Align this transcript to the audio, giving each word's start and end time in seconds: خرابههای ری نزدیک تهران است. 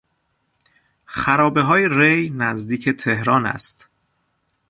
خرابههای 1.05 1.87
ری 1.89 2.29
نزدیک 2.29 2.89
تهران 2.89 3.45
است. 3.45 3.89